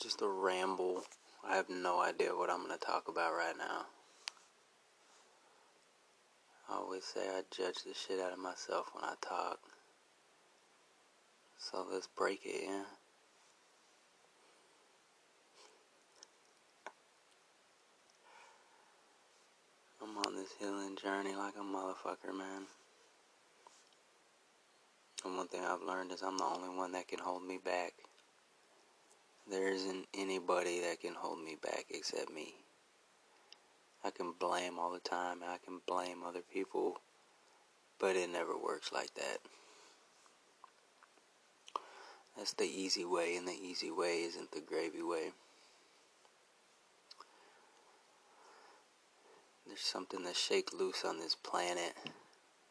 just 0.00 0.22
a 0.22 0.28
ramble. 0.28 1.02
I 1.44 1.56
have 1.56 1.68
no 1.68 2.00
idea 2.00 2.36
what 2.36 2.50
I'm 2.50 2.64
going 2.64 2.78
to 2.78 2.84
talk 2.84 3.08
about 3.08 3.32
right 3.32 3.56
now. 3.58 3.86
I 6.70 6.76
always 6.76 7.04
say 7.04 7.20
I 7.20 7.42
judge 7.50 7.82
the 7.84 7.94
shit 7.94 8.20
out 8.20 8.32
of 8.32 8.38
myself 8.38 8.90
when 8.92 9.04
I 9.04 9.14
talk. 9.20 9.58
So 11.58 11.84
let's 11.90 12.06
break 12.06 12.40
it, 12.44 12.62
yeah? 12.64 12.84
I'm 20.00 20.16
on 20.18 20.36
this 20.36 20.52
healing 20.60 20.96
journey 21.02 21.34
like 21.34 21.54
a 21.56 21.60
motherfucker, 21.60 22.36
man. 22.36 22.62
And 25.24 25.36
one 25.36 25.48
thing 25.48 25.64
I've 25.64 25.82
learned 25.82 26.12
is 26.12 26.22
I'm 26.22 26.38
the 26.38 26.44
only 26.44 26.76
one 26.76 26.92
that 26.92 27.08
can 27.08 27.18
hold 27.18 27.42
me 27.42 27.58
back. 27.64 27.94
There 29.50 29.68
isn't 29.68 30.06
anybody 30.12 30.80
that 30.80 31.00
can 31.00 31.14
hold 31.14 31.42
me 31.42 31.56
back 31.62 31.86
except 31.88 32.30
me. 32.30 32.54
I 34.04 34.10
can 34.10 34.32
blame 34.38 34.78
all 34.78 34.92
the 34.92 35.00
time, 35.00 35.38
I 35.42 35.56
can 35.64 35.80
blame 35.86 36.22
other 36.22 36.42
people, 36.52 37.00
but 37.98 38.14
it 38.14 38.30
never 38.30 38.56
works 38.58 38.92
like 38.92 39.14
that. 39.14 39.38
That's 42.36 42.52
the 42.52 42.64
easy 42.64 43.04
way, 43.04 43.36
and 43.36 43.48
the 43.48 43.52
easy 43.52 43.90
way 43.90 44.22
isn't 44.22 44.52
the 44.52 44.60
gravy 44.60 45.02
way. 45.02 45.32
There's 49.66 49.80
something 49.80 50.24
to 50.24 50.34
shake 50.34 50.72
loose 50.72 51.04
on 51.04 51.18
this 51.18 51.34
planet. 51.34 51.94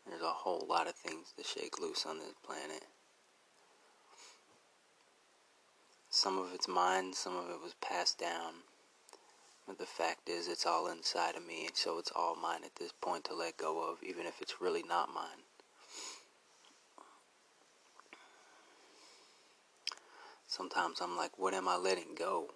There's 0.07 0.21
a 0.21 0.27
whole 0.27 0.65
lot 0.69 0.87
of 0.87 0.95
things 0.95 1.33
to 1.37 1.43
shake 1.43 1.79
loose 1.81 2.05
on 2.05 2.19
this 2.19 2.33
planet. 2.43 2.85
Some 6.17 6.39
of 6.39 6.51
it's 6.51 6.67
mine, 6.67 7.13
some 7.13 7.37
of 7.37 7.51
it 7.51 7.61
was 7.61 7.75
passed 7.75 8.17
down. 8.17 8.53
But 9.67 9.77
the 9.77 9.85
fact 9.85 10.27
is, 10.27 10.47
it's 10.47 10.65
all 10.65 10.87
inside 10.87 11.35
of 11.35 11.45
me, 11.45 11.67
and 11.67 11.75
so 11.75 11.99
it's 11.99 12.11
all 12.15 12.35
mine 12.35 12.61
at 12.65 12.75
this 12.77 12.91
point 12.91 13.25
to 13.25 13.35
let 13.35 13.57
go 13.57 13.87
of, 13.87 13.99
even 14.01 14.25
if 14.25 14.41
it's 14.41 14.59
really 14.59 14.81
not 14.81 15.13
mine. 15.13 15.45
Sometimes 20.47 21.01
I'm 21.01 21.15
like, 21.15 21.37
what 21.37 21.53
am 21.53 21.67
I 21.67 21.77
letting 21.77 22.15
go? 22.17 22.47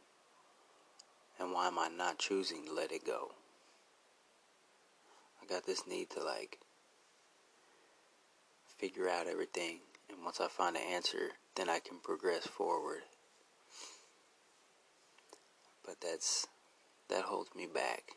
And 1.39 1.53
why 1.53 1.67
am 1.67 1.77
I 1.77 1.87
not 1.95 2.17
choosing 2.17 2.65
to 2.65 2.73
let 2.73 2.91
it 2.91 3.05
go? 3.05 3.33
I 5.39 5.45
got 5.45 5.67
this 5.67 5.85
need 5.85 6.09
to 6.09 6.23
like 6.23 6.57
figure 8.79 9.07
out 9.07 9.27
everything. 9.27 9.81
And 10.09 10.25
once 10.25 10.41
I 10.41 10.47
find 10.47 10.75
an 10.75 10.81
answer, 10.81 11.33
then 11.53 11.69
I 11.69 11.77
can 11.77 11.99
progress 11.99 12.47
forward. 12.47 13.03
But 15.91 16.07
that's 16.07 16.47
that 17.09 17.23
holds 17.23 17.53
me 17.53 17.67
back. 17.67 18.13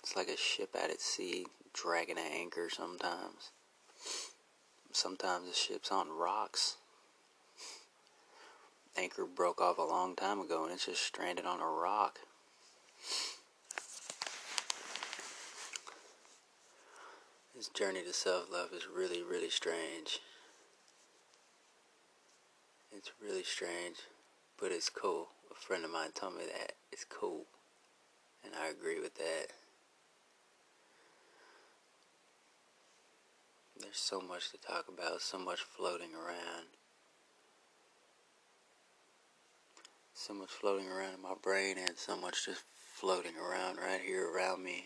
It's 0.00 0.14
like 0.14 0.28
a 0.28 0.36
ship 0.36 0.76
out 0.80 0.90
at 0.90 1.00
sea 1.00 1.46
dragging 1.74 2.18
an 2.18 2.30
anchor 2.32 2.68
sometimes. 2.70 3.50
Sometimes 4.92 5.48
the 5.48 5.54
ship's 5.54 5.90
on 5.90 6.08
rocks 6.08 6.76
anchor 8.96 9.24
broke 9.24 9.60
off 9.60 9.78
a 9.78 9.82
long 9.82 10.14
time 10.14 10.38
ago 10.38 10.62
and 10.62 10.72
it's 10.72 10.86
just 10.86 11.02
stranded 11.02 11.46
on 11.46 11.60
a 11.60 11.66
rock. 11.66 12.20
This 17.56 17.66
journey 17.68 18.04
to 18.04 18.12
self 18.12 18.44
love 18.52 18.68
is 18.72 18.86
really, 18.86 19.20
really 19.20 19.50
strange. 19.50 20.20
It's 22.92 23.10
really 23.20 23.42
strange, 23.42 23.96
but 24.62 24.70
it's 24.70 24.88
cool. 24.88 25.26
A 25.50 25.54
friend 25.56 25.84
of 25.84 25.90
mine 25.90 26.10
told 26.14 26.36
me 26.36 26.44
that 26.44 26.74
it's 26.92 27.04
cool, 27.04 27.46
and 28.44 28.54
I 28.54 28.68
agree 28.68 29.00
with 29.00 29.16
that. 29.16 29.48
There's 33.80 33.96
so 33.96 34.20
much 34.20 34.52
to 34.52 34.58
talk 34.58 34.86
about, 34.88 35.20
so 35.20 35.36
much 35.38 35.58
floating 35.60 36.14
around. 36.14 36.68
so 40.14 40.32
much 40.32 40.50
floating 40.50 40.86
around 40.88 41.14
in 41.14 41.22
my 41.22 41.34
brain 41.42 41.76
and 41.78 41.96
so 41.96 42.16
much 42.16 42.46
just 42.46 42.62
floating 42.94 43.32
around 43.36 43.76
right 43.76 44.00
here 44.00 44.30
around 44.30 44.62
me. 44.62 44.84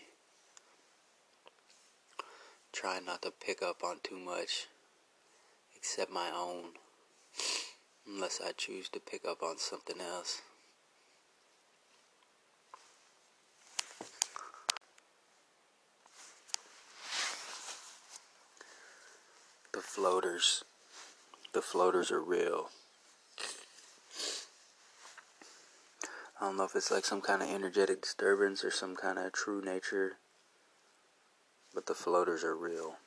Try 2.71 2.99
not 3.05 3.21
to 3.21 3.29
pick 3.29 3.61
up 3.61 3.83
on 3.83 3.97
too 4.01 4.17
much 4.17 4.65
except 5.75 6.11
my 6.11 6.31
own, 6.35 6.71
unless 8.07 8.39
I 8.43 8.51
choose 8.53 8.87
to 8.89 8.99
pick 8.99 9.25
up 9.25 9.43
on 9.43 9.57
something 9.57 9.99
else. 9.99 10.41
The 19.73 19.81
floaters, 19.81 20.63
the 21.53 21.61
floaters 21.61 22.09
are 22.11 22.21
real. 22.21 22.69
I 26.39 26.45
don't 26.45 26.57
know 26.57 26.63
if 26.63 26.75
it's 26.75 26.91
like 26.91 27.05
some 27.05 27.21
kind 27.21 27.41
of 27.41 27.49
energetic 27.49 28.01
disturbance 28.01 28.63
or 28.63 28.71
some 28.71 28.95
kind 28.95 29.19
of 29.19 29.33
true 29.33 29.61
nature, 29.61 30.17
but 31.73 31.87
the 31.87 31.95
floaters 31.95 32.43
are 32.43 32.55
real. 32.55 32.97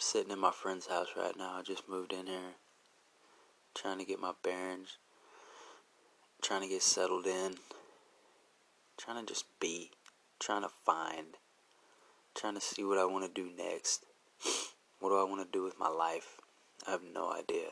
Sitting 0.00 0.30
in 0.30 0.38
my 0.38 0.50
friend's 0.50 0.86
house 0.86 1.08
right 1.16 1.36
now. 1.36 1.56
I 1.58 1.62
just 1.62 1.88
moved 1.88 2.12
in 2.12 2.26
here, 2.26 2.56
trying 3.74 3.98
to 3.98 4.04
get 4.04 4.20
my 4.20 4.32
bearings, 4.42 4.96
trying 6.42 6.62
to 6.62 6.68
get 6.68 6.82
settled 6.82 7.26
in, 7.26 7.56
trying 8.96 9.24
to 9.24 9.32
just 9.32 9.44
be, 9.60 9.90
trying 10.38 10.62
to 10.62 10.70
find, 10.84 11.36
trying 12.34 12.54
to 12.54 12.60
see 12.60 12.82
what 12.82 12.98
I 12.98 13.04
want 13.04 13.24
to 13.26 13.42
do 13.42 13.50
next. 13.56 14.04
What 15.00 15.10
do 15.10 15.18
I 15.18 15.24
want 15.24 15.42
to 15.44 15.58
do 15.58 15.62
with 15.62 15.78
my 15.78 15.88
life? 15.88 16.38
I 16.86 16.92
have 16.92 17.02
no 17.02 17.32
idea. 17.32 17.68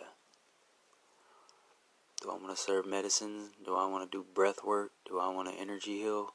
Do 2.20 2.30
I 2.30 2.34
want 2.34 2.50
to 2.50 2.62
serve 2.62 2.86
medicine? 2.86 3.50
Do 3.64 3.74
I 3.74 3.86
want 3.86 4.10
to 4.10 4.16
do 4.18 4.24
breath 4.34 4.64
work? 4.64 4.90
Do 5.08 5.18
I 5.18 5.28
want 5.28 5.48
to 5.48 5.54
energy 5.58 5.98
heal? 5.98 6.34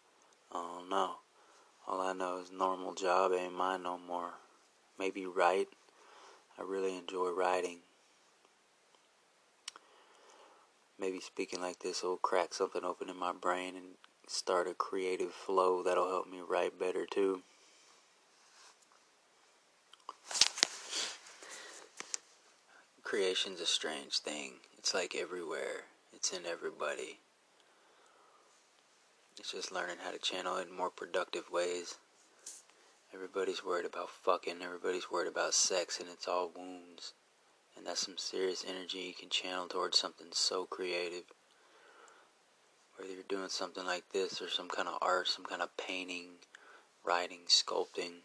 I 0.52 0.62
don't 0.62 0.90
know. 0.90 1.16
All 1.88 2.02
I 2.02 2.14
know 2.14 2.40
is 2.40 2.52
normal 2.52 2.94
job 2.94 3.32
ain't 3.34 3.54
mine 3.54 3.84
no 3.84 3.98
more. 3.98 4.36
Maybe 4.98 5.26
write. 5.26 5.68
I 6.58 6.64
really 6.64 6.98
enjoy 6.98 7.30
writing. 7.32 7.80
Maybe 11.00 11.20
speaking 11.20 11.62
like 11.62 11.80
this 11.80 12.04
will 12.04 12.18
crack 12.18 12.54
something 12.54 12.84
open 12.84 13.10
in 13.10 13.18
my 13.18 13.34
brain 13.34 13.76
and 13.76 13.96
start 14.28 14.68
a 14.68 14.74
creative 14.74 15.32
flow 15.32 15.84
that'll 15.84 16.10
help 16.10 16.30
me 16.30 16.40
write 16.48 16.80
better 16.80 17.06
too. 17.06 17.42
Creation's 23.04 23.60
a 23.60 23.66
strange 23.66 24.20
thing. 24.20 24.54
It's 24.78 24.94
like 24.94 25.16
everywhere. 25.16 25.86
It's 26.14 26.32
in 26.32 26.46
everybody. 26.46 27.20
It's 29.38 29.52
just 29.52 29.72
learning 29.72 29.98
how 30.04 30.12
to 30.12 30.20
channel 30.20 30.58
it 30.58 30.68
in 30.70 30.76
more 30.76 30.90
productive 30.90 31.52
ways. 31.52 31.96
Everybody's 33.14 33.64
worried 33.64 33.86
about 33.86 34.10
fucking, 34.10 34.62
everybody's 34.64 35.12
worried 35.12 35.28
about 35.28 35.54
sex, 35.54 36.00
and 36.00 36.10
it's 36.10 36.28
all 36.28 36.52
wounds. 36.56 37.14
And 37.78 37.86
that's 37.86 38.06
some 38.06 38.18
serious 38.18 38.66
energy 38.68 39.00
you 39.00 39.14
can 39.14 39.30
channel 39.30 39.68
towards 39.68 40.00
something 40.00 40.28
so 40.32 40.66
creative. 40.66 41.26
Whether 42.98 43.14
you're 43.14 43.24
doing 43.28 43.50
something 43.50 43.86
like 43.86 44.12
this 44.14 44.42
or 44.42 44.50
some 44.50 44.68
kind 44.68 44.88
of 44.88 44.98
art, 45.00 45.28
some 45.28 45.46
kind 45.46 45.62
of 45.62 45.76
painting, 45.78 46.30
writing, 47.04 47.42
sculpting. 47.48 48.22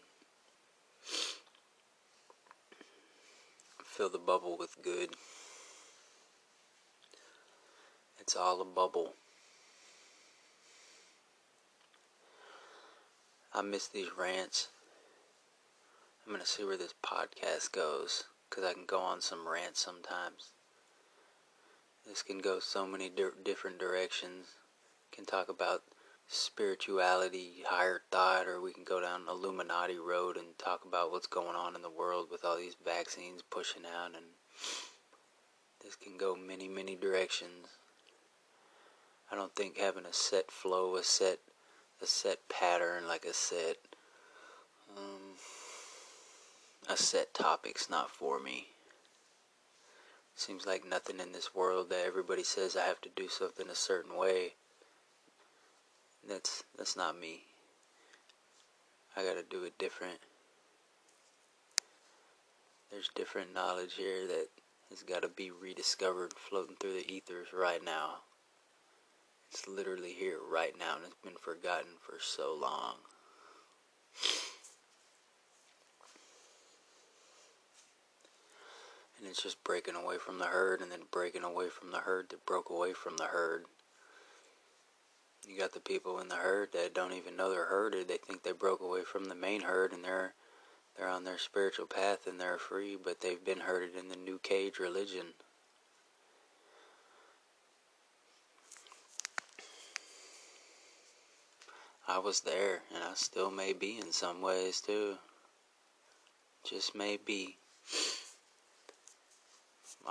Fill 3.83 4.09
the 4.09 4.17
bubble 4.17 4.57
with 4.57 4.75
good. 4.81 5.09
It's 8.19 8.35
all 8.35 8.59
a 8.61 8.65
bubble. 8.65 9.13
I 13.53 13.61
miss 13.61 13.87
these 13.87 14.09
rants. 14.17 14.69
I'm 16.29 16.35
going 16.35 16.45
to 16.45 16.47
see 16.47 16.63
where 16.63 16.77
this 16.77 16.93
podcast 17.03 17.71
goes 17.71 18.25
because 18.47 18.63
I 18.63 18.73
can 18.73 18.85
go 18.85 18.99
on 18.99 19.19
some 19.19 19.47
rants 19.47 19.83
sometimes. 19.83 20.51
This 22.05 22.21
can 22.21 22.37
go 22.37 22.59
so 22.59 22.85
many 22.85 23.09
di- 23.09 23.31
different 23.43 23.79
directions. 23.79 24.45
Can 25.11 25.25
talk 25.25 25.49
about 25.49 25.81
spirituality, 26.27 27.63
higher 27.65 28.01
thought, 28.11 28.47
or 28.47 28.61
we 28.61 28.73
can 28.73 28.83
go 28.83 29.01
down 29.01 29.21
Illuminati 29.27 29.97
road 29.97 30.37
and 30.37 30.55
talk 30.59 30.85
about 30.85 31.11
what's 31.11 31.25
going 31.25 31.55
on 31.55 31.75
in 31.75 31.81
the 31.81 31.89
world 31.89 32.27
with 32.31 32.45
all 32.45 32.57
these 32.57 32.77
vaccines 32.85 33.41
pushing 33.49 33.81
out 33.87 34.15
and 34.15 34.25
this 35.83 35.95
can 35.95 36.15
go 36.15 36.35
many, 36.35 36.67
many 36.67 36.95
directions. 36.95 37.69
I 39.31 39.35
don't 39.35 39.55
think 39.55 39.79
having 39.79 40.05
a 40.05 40.13
set 40.13 40.51
flow, 40.51 40.95
a 40.95 41.03
set, 41.03 41.39
a 42.03 42.05
set 42.05 42.47
pattern, 42.49 43.07
like 43.07 43.25
a 43.25 43.33
set, 43.33 43.77
um, 44.95 45.33
a 46.89 46.97
set 46.97 47.35
topic's 47.35 47.87
not 47.87 48.09
for 48.09 48.39
me. 48.39 48.69
Seems 50.33 50.65
like 50.65 50.83
nothing 50.83 51.19
in 51.19 51.31
this 51.31 51.53
world 51.53 51.91
that 51.91 52.03
everybody 52.05 52.43
says 52.43 52.75
I 52.75 52.85
have 52.85 52.99
to 53.01 53.09
do 53.15 53.29
something 53.29 53.69
a 53.69 53.75
certain 53.75 54.17
way. 54.17 54.53
That's 56.27 56.63
that's 56.75 56.97
not 56.97 57.19
me. 57.19 57.43
I 59.15 59.23
gotta 59.23 59.43
do 59.43 59.63
it 59.65 59.77
different. 59.77 60.19
There's 62.89 63.09
different 63.13 63.53
knowledge 63.53 63.93
here 63.93 64.25
that 64.25 64.47
has 64.89 65.03
got 65.03 65.21
to 65.21 65.27
be 65.27 65.51
rediscovered 65.51 66.33
floating 66.33 66.75
through 66.77 66.93
the 66.93 67.13
ethers 67.13 67.49
right 67.53 67.83
now. 67.83 68.21
It's 69.51 69.67
literally 69.67 70.13
here 70.13 70.39
right 70.51 70.73
now 70.77 70.95
and 70.95 71.05
it's 71.05 71.15
been 71.23 71.37
forgotten 71.39 71.91
for 72.01 72.17
so 72.19 72.57
long. 72.59 72.95
And 79.19 79.27
it's 79.27 79.43
just 79.43 79.63
breaking 79.63 79.95
away 79.95 80.17
from 80.17 80.39
the 80.39 80.45
herd 80.45 80.81
and 80.81 80.91
then 80.91 81.01
breaking 81.11 81.43
away 81.43 81.67
from 81.67 81.91
the 81.91 81.99
herd 81.99 82.29
that 82.29 82.45
broke 82.45 82.69
away 82.69 82.93
from 82.93 83.17
the 83.17 83.25
herd. 83.25 83.65
You 85.47 85.57
got 85.57 85.73
the 85.73 85.81
people 85.81 86.19
in 86.19 86.29
the 86.29 86.35
herd 86.35 86.71
that 86.71 86.93
don't 86.93 87.13
even 87.13 87.35
know 87.35 87.49
they're 87.49 87.65
herded. 87.65 88.07
They 88.07 88.17
think 88.17 88.43
they 88.43 88.53
broke 88.53 88.81
away 88.81 89.03
from 89.03 89.25
the 89.25 89.35
main 89.35 89.61
herd 89.61 89.91
and 89.91 90.03
they're 90.03 90.33
they're 90.97 91.07
on 91.07 91.23
their 91.23 91.37
spiritual 91.37 91.85
path 91.85 92.27
and 92.27 92.39
they're 92.39 92.57
free, 92.57 92.97
but 93.01 93.21
they've 93.21 93.43
been 93.43 93.61
herded 93.61 93.95
in 93.95 94.09
the 94.09 94.17
new 94.17 94.37
cage 94.37 94.79
religion. 94.79 95.27
I 102.05 102.17
was 102.17 102.41
there, 102.41 102.81
and 102.93 103.03
I 103.03 103.13
still 103.13 103.51
may 103.51 103.71
be 103.71 103.97
in 103.97 104.11
some 104.11 104.41
ways 104.41 104.81
too. 104.81 105.19
Just 106.63 106.95
may 106.95 107.17
be. 107.17 107.57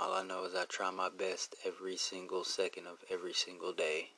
All 0.01 0.13
I 0.13 0.23
know 0.23 0.45
is 0.45 0.55
I 0.55 0.63
try 0.63 0.91
my 0.91 1.09
best 1.09 1.57
every 1.65 1.97
single 1.97 2.45
second 2.45 2.87
of 2.87 3.03
every 3.09 3.33
single 3.33 3.73
day. 3.73 4.11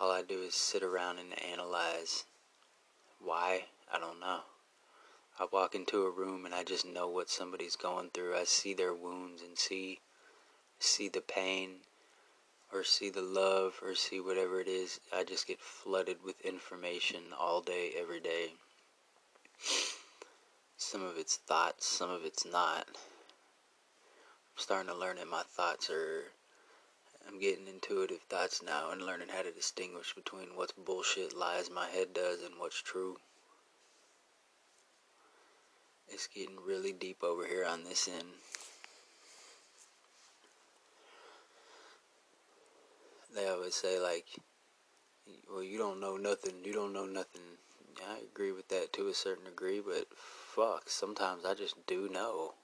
All 0.00 0.10
I 0.10 0.22
do 0.22 0.40
is 0.40 0.54
sit 0.54 0.82
around 0.82 1.18
and 1.18 1.38
analyze. 1.42 2.24
Why? 3.20 3.66
I 3.92 3.98
don't 3.98 4.18
know. 4.18 4.40
I 5.38 5.46
walk 5.52 5.74
into 5.74 6.06
a 6.06 6.10
room 6.10 6.46
and 6.46 6.54
I 6.54 6.64
just 6.64 6.86
know 6.86 7.06
what 7.06 7.28
somebody's 7.28 7.76
going 7.76 8.08
through. 8.08 8.34
I 8.34 8.44
see 8.44 8.72
their 8.72 8.94
wounds 8.94 9.42
and 9.42 9.58
see 9.58 10.00
see 10.78 11.10
the 11.10 11.20
pain 11.20 11.80
or 12.72 12.84
see 12.84 13.10
the 13.10 13.20
love 13.20 13.74
or 13.82 13.94
see 13.94 14.18
whatever 14.18 14.62
it 14.62 14.68
is. 14.68 14.98
I 15.14 15.24
just 15.24 15.46
get 15.46 15.60
flooded 15.60 16.22
with 16.24 16.40
information 16.40 17.34
all 17.38 17.60
day 17.60 17.92
every 17.94 18.20
day. 18.20 18.54
Some 20.78 21.02
of 21.02 21.18
it's 21.18 21.36
thoughts, 21.36 21.84
some 21.84 22.08
of 22.08 22.24
it's 22.24 22.46
not. 22.46 22.86
I'm 24.56 24.62
starting 24.62 24.88
to 24.88 24.98
learn 24.98 25.16
that 25.16 25.28
my 25.28 25.42
thoughts 25.42 25.90
are 25.90 26.32
I'm 27.28 27.38
getting 27.38 27.66
intuitive 27.66 28.22
thoughts 28.22 28.62
now 28.62 28.90
and 28.90 29.02
learning 29.02 29.28
how 29.28 29.42
to 29.42 29.50
distinguish 29.50 30.14
between 30.14 30.46
what's 30.54 30.72
bullshit 30.72 31.36
lies 31.36 31.70
my 31.70 31.90
head 31.90 32.14
does 32.14 32.40
and 32.42 32.54
what's 32.58 32.80
true. 32.80 33.18
It's 36.08 36.26
getting 36.26 36.56
really 36.66 36.92
deep 36.92 37.22
over 37.22 37.46
here 37.46 37.66
on 37.66 37.84
this 37.84 38.08
end. 38.08 38.28
They 43.34 43.46
always 43.48 43.74
say, 43.74 43.98
like, 44.00 44.26
well, 45.52 45.62
you 45.62 45.76
don't 45.76 46.00
know 46.00 46.16
nothing, 46.16 46.64
you 46.64 46.72
don't 46.72 46.94
know 46.94 47.04
nothing. 47.04 47.42
I 48.08 48.20
agree 48.20 48.52
with 48.52 48.68
that 48.68 48.94
to 48.94 49.08
a 49.08 49.14
certain 49.14 49.44
degree, 49.44 49.82
but 49.86 50.06
fuck, 50.16 50.88
sometimes 50.88 51.44
I 51.44 51.52
just 51.52 51.74
do 51.86 52.08
know. 52.08 52.54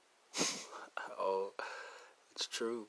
Oh, 1.19 1.53
it's 2.35 2.47
true. 2.47 2.87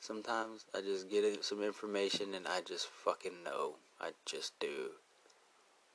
Sometimes 0.00 0.64
I 0.74 0.80
just 0.80 1.08
get 1.08 1.44
some 1.44 1.62
information 1.62 2.34
and 2.34 2.48
I 2.48 2.60
just 2.60 2.88
fucking 2.88 3.44
know. 3.44 3.76
I 4.00 4.10
just 4.26 4.58
do. 4.58 4.90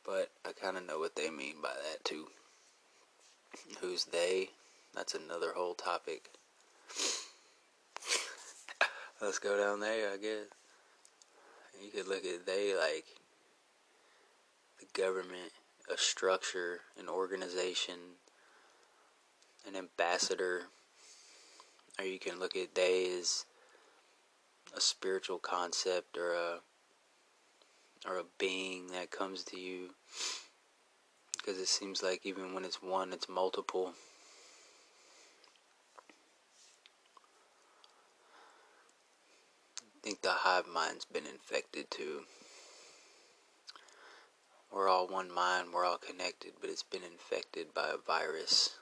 But 0.05 0.31
I 0.45 0.53
kind 0.53 0.77
of 0.77 0.87
know 0.87 0.99
what 0.99 1.15
they 1.15 1.29
mean 1.29 1.55
by 1.61 1.73
that 1.73 2.05
too. 2.05 2.27
Who's 3.81 4.05
they? 4.05 4.49
That's 4.95 5.13
another 5.13 5.51
whole 5.53 5.73
topic. 5.73 6.29
Let's 9.21 9.39
go 9.39 9.57
down 9.57 9.81
there, 9.81 10.13
I 10.13 10.17
guess. 10.17 10.45
You 11.83 11.91
could 11.91 12.07
look 12.07 12.25
at 12.25 12.45
they 12.45 12.73
like 12.75 13.05
the 14.79 14.87
government, 14.99 15.51
a 15.93 15.97
structure, 15.97 16.81
an 16.97 17.09
organization, 17.09 17.99
an 19.67 19.75
ambassador, 19.75 20.63
or 21.99 22.05
you 22.05 22.19
can 22.19 22.39
look 22.39 22.55
at 22.55 22.75
they 22.75 23.17
as 23.17 23.45
a 24.75 24.81
spiritual 24.81 25.39
concept 25.39 26.17
or 26.17 26.33
a 26.33 26.59
or 28.07 28.17
a 28.19 28.23
being 28.37 28.87
that 28.87 29.11
comes 29.11 29.43
to 29.43 29.59
you 29.59 29.89
because 31.37 31.61
it 31.61 31.67
seems 31.67 32.03
like 32.03 32.25
even 32.25 32.53
when 32.53 32.65
it's 32.65 32.83
one, 32.83 33.13
it's 33.13 33.29
multiple. 33.29 33.93
I 39.79 39.99
think 40.03 40.21
the 40.21 40.29
hive 40.29 40.67
mind's 40.67 41.05
been 41.05 41.25
infected 41.25 41.89
too. 41.89 42.21
We're 44.71 44.89
all 44.89 45.07
one 45.07 45.33
mind, 45.33 45.69
we're 45.73 45.85
all 45.85 45.97
connected, 45.97 46.51
but 46.59 46.69
it's 46.69 46.83
been 46.83 47.03
infected 47.03 47.73
by 47.73 47.89
a 47.93 47.97
virus. 47.97 48.75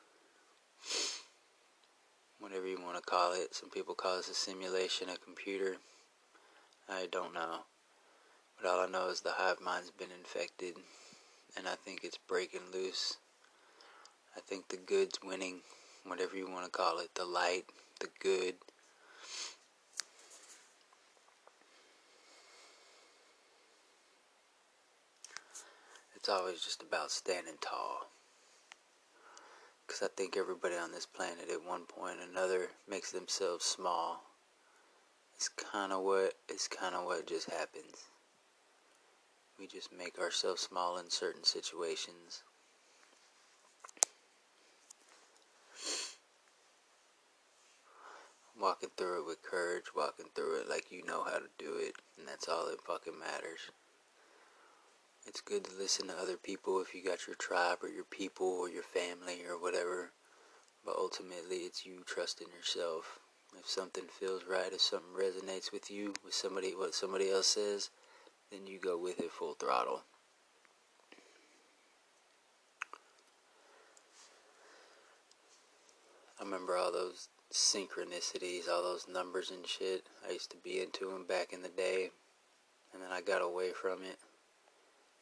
Whatever 2.45 2.68
you 2.68 2.80
want 2.80 2.95
to 2.95 3.01
call 3.01 3.33
it. 3.33 3.56
Some 3.56 3.71
people 3.71 3.95
call 3.95 4.19
it 4.19 4.27
a 4.27 4.36
simulation, 4.36 5.09
a 5.09 5.18
computer. 5.18 5.77
I 6.88 7.07
don't 7.12 7.33
know. 7.33 7.62
But 8.56 8.69
all 8.69 8.81
I 8.81 8.86
know 8.86 9.09
is 9.09 9.21
the 9.21 9.31
hive 9.31 9.59
mind's 9.65 9.89
been 9.89 10.12
infected 10.15 10.75
and 11.57 11.68
I 11.68 11.74
think 11.74 12.01
it's 12.03 12.19
breaking 12.19 12.62
loose. 12.71 13.18
I 14.38 14.42
think 14.42 14.68
the 14.68 14.77
good's 14.77 15.18
winning, 15.24 15.62
whatever 16.06 16.38
you 16.38 16.47
want 16.47 16.65
to 16.65 16.69
call 16.69 17.00
it 17.00 17.15
the 17.15 17.25
light, 17.25 17.63
the 18.00 18.09
good. 18.21 18.53
It's 26.15 26.30
always 26.30 26.62
just 26.62 26.83
about 26.83 27.09
standing 27.09 27.56
tall. 27.59 28.12
Because 29.86 30.02
I 30.02 30.08
think 30.16 30.36
everybody 30.36 30.75
on 30.75 30.92
this 30.92 31.06
planet 31.06 31.50
at 31.51 31.63
one 31.63 31.86
point 31.86 32.20
or 32.20 32.30
another 32.30 32.70
makes 32.89 33.12
themselves 33.12 33.65
small. 33.65 34.24
It's 35.36 35.50
kind 35.50 35.92
of 35.92 36.04
what 36.04 36.34
it's 36.50 36.68
kind 36.68 36.96
of 36.96 37.06
what 37.06 37.27
just 37.27 37.50
happens. 37.50 38.06
We 39.60 39.68
just 39.68 39.92
make 39.92 40.18
ourselves 40.20 40.62
small 40.62 40.98
in 40.98 41.10
certain 41.10 41.44
situations. 41.44 42.44
Walking 48.60 48.89
through 48.98 49.22
it 49.22 49.27
with 49.27 49.44
courage, 49.44 49.94
walking 49.96 50.27
through 50.34 50.62
it 50.62 50.70
like 50.70 50.92
you 50.92 51.06
know 51.06 51.24
how 51.24 51.38
to 51.38 51.50
do 51.58 51.75
it, 51.75 51.96
and 52.18 52.27
that's 52.27 52.48
all 52.48 52.65
that 52.68 52.82
fucking 52.82 53.20
matters. 53.20 53.70
It's 55.27 55.41
good 55.41 55.63
to 55.65 55.72
listen 55.77 56.08
to 56.08 56.17
other 56.17 56.38
people 56.38 56.79
if 56.79 56.94
you 56.94 57.03
got 57.03 57.25
your 57.25 57.36
tribe 57.36 57.79
or 57.82 57.89
your 57.89 58.03
people 58.03 58.48
or 58.48 58.70
your 58.70 58.84
family 58.84 59.44
or 59.50 59.60
whatever, 59.60 60.12
but 60.86 60.96
ultimately 60.98 61.58
it's 61.58 61.86
you 61.86 62.03
trusting 62.05 62.48
yourself. 62.55 63.20
If 63.60 63.67
something 63.67 64.03
feels 64.08 64.44
right, 64.50 64.72
if 64.72 64.82
something 64.82 65.10
resonates 65.17 65.72
with 65.72 65.89
you, 65.89 66.13
with 66.24 66.34
somebody, 66.36 66.75
what 66.75 66.94
somebody 66.94 67.32
else 67.32 67.48
says, 67.48 67.89
then 68.51 68.67
you 68.67 68.79
go 68.79 68.98
with 68.98 69.20
it 69.20 69.32
full 69.32 69.55
throttle. 69.55 70.03
I 76.39 76.44
remember 76.44 76.77
all 76.77 76.91
those 76.91 77.29
synchronicities, 77.51 78.70
all 78.70 78.84
those 78.84 79.08
numbers 79.08 79.50
and 79.50 79.65
shit. 79.65 80.03
I 80.27 80.34
used 80.34 80.51
to 80.51 80.58
be 80.58 80.82
into 80.82 81.10
them 81.10 81.25
back 81.25 81.51
in 81.51 81.63
the 81.63 81.70
day, 81.70 82.12
and 82.94 83.01
then 83.01 83.10
I 83.12 83.22
got 83.22 83.41
away 83.41 83.72
from 83.72 84.03
it. 84.03 84.20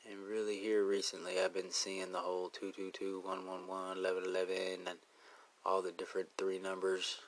And 0.10 0.20
really, 0.20 0.58
here 0.58 0.84
recently, 0.84 1.40
I've 1.40 1.54
been 1.54 1.72
seeing 1.72 2.12
the 2.12 2.20
whole 2.20 2.50
222, 2.50 3.22
111, 3.24 3.68
1111, 3.68 4.88
and 4.88 5.00
all 5.66 5.82
the 5.82 5.94
different 5.94 6.28
three 6.38 6.60
numbers. 6.60 7.20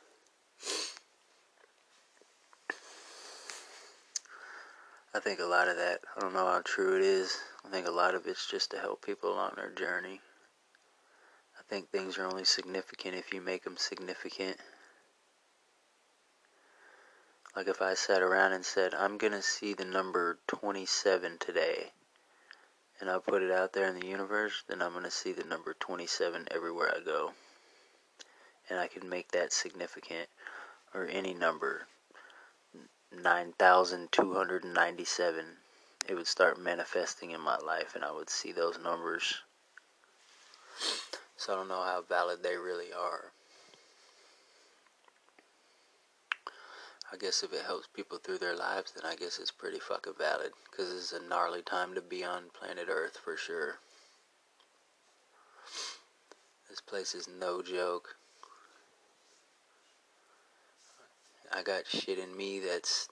I 5.13 5.21
think 5.21 5.39
a 5.39 5.45
lot 5.45 5.69
of 5.69 5.77
that, 5.77 6.01
I 6.17 6.19
don't 6.19 6.33
know 6.33 6.45
how 6.45 6.61
true 6.65 6.97
it 6.97 7.01
is. 7.01 7.37
I 7.65 7.69
think 7.69 7.87
a 7.87 7.91
lot 7.91 8.15
of 8.15 8.27
it's 8.27 8.45
just 8.45 8.71
to 8.71 8.79
help 8.79 9.05
people 9.05 9.31
along 9.31 9.53
their 9.55 9.71
journey. 9.71 10.19
I 11.57 11.61
think 11.69 11.89
things 11.89 12.17
are 12.17 12.25
only 12.25 12.43
significant 12.43 13.15
if 13.15 13.33
you 13.33 13.41
make 13.41 13.63
them 13.63 13.77
significant. 13.77 14.57
Like 17.55 17.69
if 17.69 17.81
I 17.81 17.93
sat 17.93 18.21
around 18.21 18.51
and 18.51 18.65
said, 18.65 18.93
I'm 18.93 19.17
going 19.17 19.31
to 19.31 19.41
see 19.41 19.73
the 19.73 19.85
number 19.85 20.39
27 20.47 21.37
today, 21.39 21.91
and 22.99 23.09
I 23.09 23.17
put 23.19 23.43
it 23.43 23.51
out 23.51 23.73
there 23.73 23.87
in 23.87 23.99
the 23.99 24.07
universe, 24.07 24.63
then 24.67 24.81
I'm 24.81 24.93
going 24.93 25.03
to 25.03 25.11
see 25.11 25.33
the 25.33 25.43
number 25.43 25.75
27 25.79 26.47
everywhere 26.51 26.91
I 26.95 27.01
go. 27.03 27.33
And 28.69 28.79
I 28.79 28.87
can 28.87 29.09
make 29.09 29.31
that 29.31 29.51
significant. 29.53 30.29
or 30.93 31.07
any 31.07 31.33
number, 31.33 31.87
9,297, 33.11 35.45
it 36.07 36.13
would 36.15 36.27
start 36.27 36.59
manifesting 36.59 37.31
in 37.31 37.41
my 37.41 37.57
life 37.57 37.95
and 37.95 38.05
I 38.05 38.11
would 38.11 38.29
see 38.29 38.53
those 38.53 38.79
numbers. 38.79 39.41
So 41.35 41.53
I 41.53 41.55
don't 41.57 41.67
know 41.67 41.83
how 41.83 42.01
valid 42.07 42.43
they 42.43 42.55
really 42.55 42.93
are. 42.93 43.33
I 47.15 47.17
guess 47.17 47.43
if 47.43 47.53
it 47.53 47.63
helps 47.65 47.87
people 47.87 48.17
through 48.17 48.39
their 48.39 48.57
lives, 48.57 48.91
then 48.91 49.09
I 49.09 49.15
guess 49.15 49.39
it's 49.39 49.49
pretty 49.49 49.79
fucking 49.79 50.15
valid. 50.17 50.51
Because 50.69 50.91
it's 50.91 51.13
a 51.13 51.25
gnarly 51.25 51.61
time 51.61 51.95
to 51.95 52.01
be 52.01 52.25
on 52.25 52.49
planet 52.53 52.87
Earth 52.89 53.17
for 53.23 53.37
sure. 53.37 53.75
This 56.69 56.81
place 56.81 57.15
is 57.15 57.29
no 57.39 57.61
joke. 57.61 58.17
I 61.53 61.63
got 61.63 61.87
shit 61.87 62.19
in 62.19 62.35
me 62.35 62.59
that's 62.59 63.07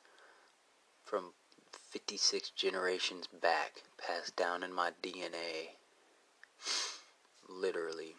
from 1.05 1.31
56 1.71 2.49
generations 2.49 3.27
back, 3.27 3.83
passed 3.97 4.35
down 4.35 4.63
in 4.63 4.73
my 4.73 4.91
DNA. 5.01 5.77
Literally. 7.47 8.15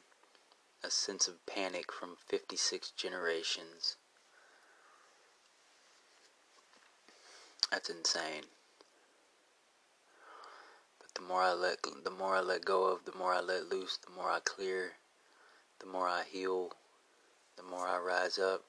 A 0.82 0.90
sense 0.90 1.28
of 1.28 1.44
panic 1.44 1.92
from 1.92 2.16
56 2.26 2.90
generations. 2.92 3.96
That's 7.70 7.90
insane. 7.90 8.44
But 10.98 11.14
the 11.14 11.22
more 11.22 11.42
I 11.42 11.52
let 11.52 11.78
the 12.04 12.10
more 12.10 12.36
I 12.36 12.40
let 12.40 12.64
go 12.64 12.84
of, 12.84 13.04
the 13.04 13.16
more 13.16 13.34
I 13.34 13.40
let 13.40 13.68
loose, 13.68 13.98
the 13.98 14.12
more 14.14 14.30
I 14.30 14.38
clear, 14.44 14.92
the 15.80 15.86
more 15.86 16.06
I 16.06 16.22
heal, 16.30 16.72
the 17.56 17.62
more 17.62 17.86
I 17.86 17.98
rise 17.98 18.38
up, 18.38 18.64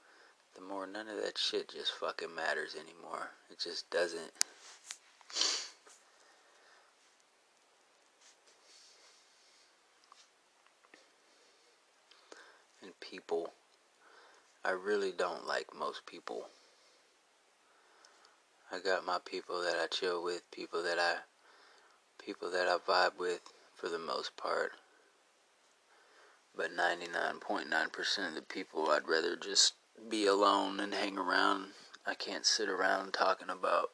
the 0.56 0.62
more 0.62 0.88
none 0.88 1.08
of 1.10 1.22
that 1.22 1.38
shit 1.38 1.70
just 1.70 1.92
fucking 1.94 2.34
matters 2.34 2.76
anymore. 2.76 3.30
It 3.50 3.60
just 3.60 3.90
doesn't. 3.90 4.32
And 12.82 13.00
people, 13.00 13.54
I 14.64 14.72
really 14.72 15.12
don't 15.12 15.48
like 15.48 15.68
most 15.78 16.06
people. 16.06 16.48
I 18.72 18.80
got 18.80 19.06
my 19.06 19.20
people 19.24 19.62
that 19.62 19.76
I 19.82 19.88
chill 19.88 20.24
with, 20.24 20.50
people 20.52 20.82
that 20.84 21.00
I 21.00 21.16
people 22.24 22.50
that 22.52 22.68
I 22.68 22.78
vibe 22.78 23.20
with 23.20 23.42
for 23.76 23.90
the 23.90 24.00
most 24.00 24.36
part. 24.36 24.72
But 26.56 26.72
99.9% 26.72 28.28
of 28.28 28.36
the 28.36 28.42
people 28.42 28.90
I'd 28.90 29.08
rather 29.08 29.36
just 29.36 29.74
be 30.10 30.26
alone 30.26 30.80
and 30.80 30.94
hang 30.94 31.18
around. 31.18 31.68
I 32.06 32.16
can't 32.16 32.46
sit 32.46 32.70
around 32.70 33.14
talking 33.14 33.50
about 33.50 33.92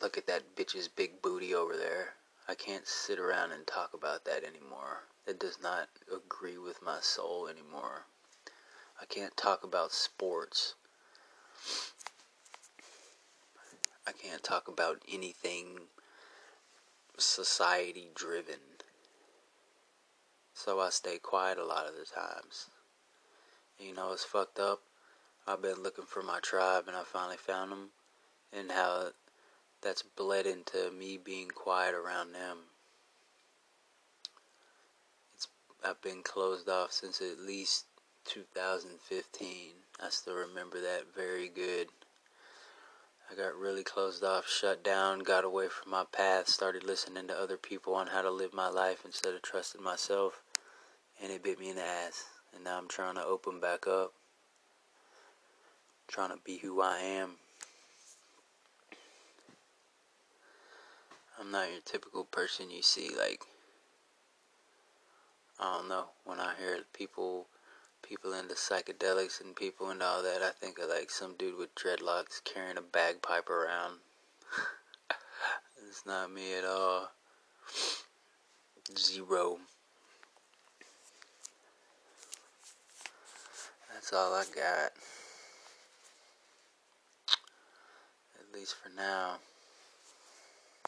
look 0.00 0.18
at 0.18 0.26
that 0.26 0.56
bitch's 0.56 0.88
big 0.88 1.22
booty 1.22 1.54
over 1.54 1.76
there. 1.76 2.14
I 2.48 2.54
can't 2.54 2.86
sit 2.88 3.20
around 3.20 3.52
and 3.52 3.66
talk 3.66 3.94
about 3.94 4.24
that 4.24 4.42
anymore. 4.42 5.04
It 5.26 5.38
does 5.38 5.58
not 5.62 5.88
agree 6.12 6.58
with 6.58 6.82
my 6.82 6.98
soul 7.00 7.46
anymore. 7.46 8.06
I 9.00 9.04
can't 9.04 9.36
talk 9.36 9.62
about 9.62 9.92
sports. 9.92 10.74
I 14.06 14.12
can't 14.12 14.42
talk 14.42 14.68
about 14.68 15.02
anything 15.10 15.88
society 17.18 18.10
driven. 18.14 18.60
So 20.54 20.80
I 20.80 20.90
stay 20.90 21.18
quiet 21.18 21.58
a 21.58 21.64
lot 21.64 21.86
of 21.86 21.94
the 21.94 22.04
times. 22.04 22.66
You 23.78 23.94
know, 23.94 24.12
it's 24.12 24.24
fucked 24.24 24.58
up. 24.58 24.80
I've 25.46 25.62
been 25.62 25.82
looking 25.82 26.04
for 26.04 26.22
my 26.22 26.40
tribe 26.40 26.84
and 26.86 26.96
I 26.96 27.02
finally 27.04 27.36
found 27.36 27.72
them. 27.72 27.88
And 28.52 28.70
how 28.70 29.12
that's 29.82 30.02
bled 30.02 30.46
into 30.46 30.90
me 30.90 31.16
being 31.16 31.48
quiet 31.48 31.94
around 31.94 32.32
them. 32.32 32.58
It's 35.34 35.48
I've 35.84 36.02
been 36.02 36.22
closed 36.22 36.68
off 36.68 36.92
since 36.92 37.20
at 37.20 37.40
least 37.40 37.86
2015. 38.26 39.70
I 40.00 40.08
still 40.10 40.34
remember 40.34 40.80
that 40.80 41.14
very 41.14 41.48
good. 41.48 41.88
I 43.32 43.34
got 43.34 43.56
really 43.56 43.82
closed 43.82 44.22
off, 44.22 44.46
shut 44.46 44.84
down, 44.84 45.20
got 45.20 45.44
away 45.44 45.68
from 45.68 45.90
my 45.90 46.04
path, 46.12 46.48
started 46.48 46.84
listening 46.84 47.28
to 47.28 47.40
other 47.40 47.56
people 47.56 47.94
on 47.94 48.08
how 48.08 48.20
to 48.20 48.30
live 48.30 48.52
my 48.52 48.68
life 48.68 49.02
instead 49.06 49.32
of 49.32 49.40
trusting 49.40 49.82
myself, 49.82 50.42
and 51.22 51.32
it 51.32 51.42
bit 51.42 51.58
me 51.58 51.70
in 51.70 51.76
the 51.76 51.82
ass. 51.82 52.24
And 52.54 52.62
now 52.64 52.76
I'm 52.76 52.88
trying 52.88 53.14
to 53.14 53.24
open 53.24 53.58
back 53.58 53.86
up, 53.86 54.12
trying 56.08 56.28
to 56.28 56.38
be 56.44 56.58
who 56.58 56.82
I 56.82 56.98
am. 56.98 57.30
I'm 61.40 61.50
not 61.50 61.70
your 61.70 61.80
typical 61.86 62.24
person 62.24 62.70
you 62.70 62.82
see, 62.82 63.12
like, 63.16 63.44
I 65.58 65.78
don't 65.78 65.88
know, 65.88 66.06
when 66.26 66.38
I 66.38 66.52
hear 66.58 66.80
people 66.92 67.46
people 68.02 68.32
into 68.32 68.54
psychedelics 68.54 69.40
and 69.40 69.54
people 69.54 69.90
and 69.90 70.02
all 70.02 70.22
that, 70.22 70.42
I 70.42 70.50
think 70.50 70.78
of 70.78 70.88
like 70.88 71.10
some 71.10 71.34
dude 71.38 71.58
with 71.58 71.74
dreadlocks 71.74 72.42
carrying 72.44 72.76
a 72.78 72.82
bagpipe 72.82 73.48
around. 73.48 73.98
it's 75.88 76.04
not 76.06 76.32
me 76.32 76.56
at 76.56 76.64
all. 76.64 77.10
Zero. 78.98 79.58
That's 83.92 84.12
all 84.12 84.34
I 84.34 84.44
got. 84.54 84.92
At 88.38 88.54
least 88.54 88.74
for 88.82 88.90
now. 88.96 89.36